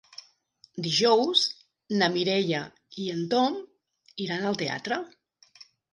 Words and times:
Dijous 0.85 1.43
na 1.99 2.09
Mireia 2.15 2.61
i 3.03 3.05
en 3.17 3.19
Tom 3.35 3.61
iran 4.27 4.49
al 4.53 4.59
teatre. 4.63 4.99